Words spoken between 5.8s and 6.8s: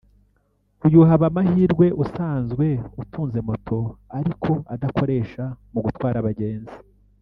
gutwara abagenzi